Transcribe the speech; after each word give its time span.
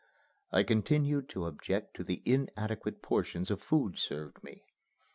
I 0.51 0.63
continued 0.63 1.29
to 1.29 1.45
object 1.45 1.95
to 1.95 2.03
the 2.03 2.23
inadequate 2.25 3.03
portions 3.03 3.51
of 3.51 3.61
food 3.61 3.99
served 3.99 4.43
me. 4.43 4.63